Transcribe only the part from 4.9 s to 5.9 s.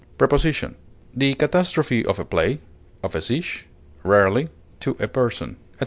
a person, etc.